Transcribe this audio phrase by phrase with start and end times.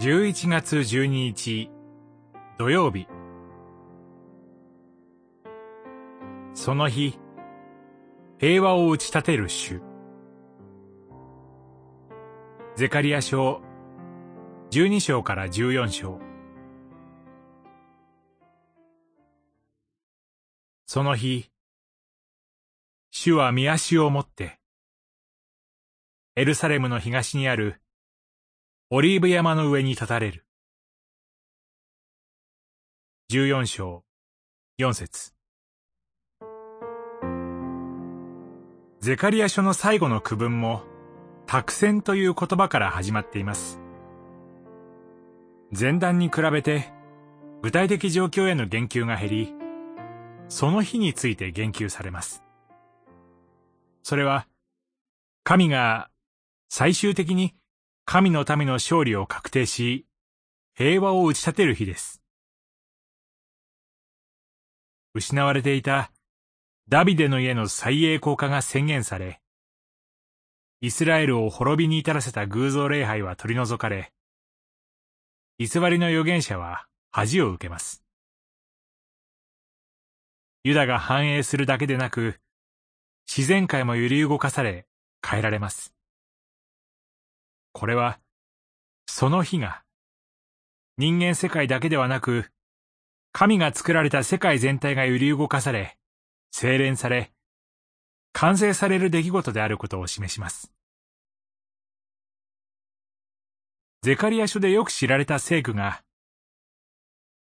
[0.00, 1.70] 11月12日
[2.56, 3.06] 土曜日。
[6.54, 7.18] その日
[8.38, 9.82] 平和を打ち立てる主。
[12.76, 13.60] ゼカリア書
[14.70, 16.18] 12章から14章。
[20.86, 21.50] その日
[23.10, 24.60] 主は見足を持って
[26.36, 27.82] エルサレムの東にある
[28.92, 30.44] オリーブ山の上に立たれる。
[33.28, 34.02] 十四章、
[34.78, 35.32] 四節
[38.98, 40.82] ゼカリア書の最後の区分も、
[41.46, 43.78] 託戦という言葉から始まっています。
[45.70, 46.92] 前段に比べて、
[47.62, 49.54] 具体的状況への言及が減り、
[50.48, 52.42] その日について言及されます。
[54.02, 54.48] それは、
[55.44, 56.10] 神が
[56.68, 57.54] 最終的に
[58.12, 60.04] 神の民の勝利を確定し、
[60.74, 62.20] 平和を打ち立てる日です。
[65.14, 66.10] 失われていた
[66.88, 69.40] ダビデの家の最栄光化が宣言され、
[70.80, 74.12] イスラエルを滅びに至らせた偶像礼拝は取り除かれ、
[75.60, 78.02] 偽りの預言者は恥を受けます。
[80.64, 82.40] ユダが繁栄するだけでなく、
[83.28, 84.88] 自然界も揺り動かされ、
[85.24, 85.94] 変えられます。
[87.72, 88.20] これは、
[89.06, 89.82] その日が、
[90.96, 92.50] 人間世界だけではなく、
[93.32, 95.96] 神が作られた世界全体が揺り動かされ、
[96.50, 97.32] 精錬され、
[98.32, 100.72] 完成される出来事であることを示します。
[104.02, 106.02] ゼカリア書でよく知られた聖句が、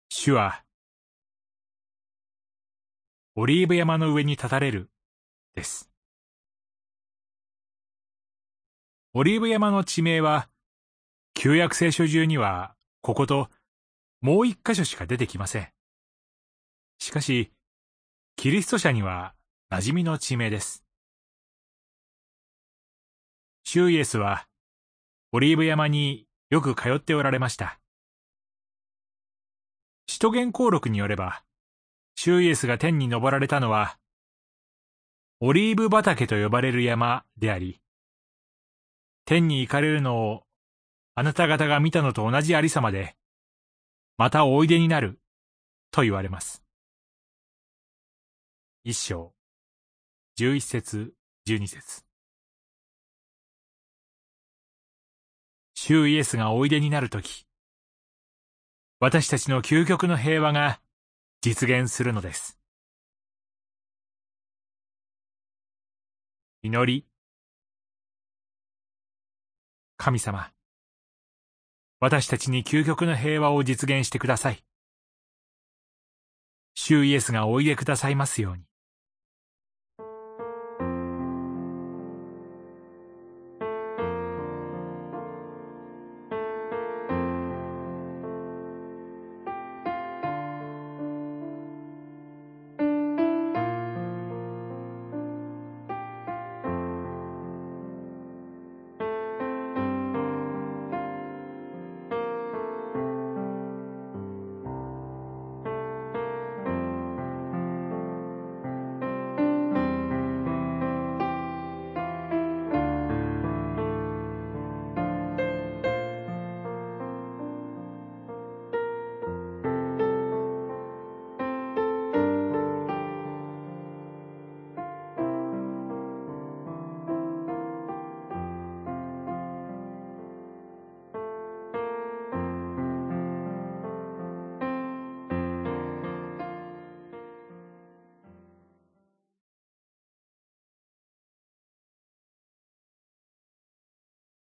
[0.09, 0.63] 主は、
[3.35, 4.89] オリーブ山の上に立たれる、
[5.53, 5.94] です。
[9.17, 10.49] オリーブ山の地名は、
[11.35, 13.49] 旧約聖書中には、ここと
[14.19, 15.69] もう一箇所しか出てきません。
[16.99, 17.53] しかし、
[18.35, 19.33] キリスト者には
[19.71, 20.83] 馴染みの地名です。
[23.63, 24.49] シューイエスは、
[25.31, 27.79] オリーブ山によく通っておられました。
[30.07, 31.41] 使徒言行録によれば、
[32.15, 33.97] シューイエスが天に登られたのは、
[35.39, 37.79] オリーブ畑と呼ばれる山であり、
[39.25, 40.44] 天に行かれるのを
[41.16, 43.16] あなた方が見たのと同じありさまで、
[44.18, 45.19] またおいでになる、
[45.90, 46.62] と言われます。
[48.84, 49.34] 一章、
[50.36, 51.13] 十一節、
[51.46, 52.06] 十二節。
[55.74, 57.47] 主イエスがおいでになるとき、
[59.00, 60.80] 私たちの究極の平和が
[61.42, 62.59] 実現するのです。
[66.62, 67.06] 祈り
[69.97, 70.51] 神様、
[72.00, 74.63] 私たちに究極の平和を実現してください。
[76.75, 78.63] 主イエスがおいでくださいますように。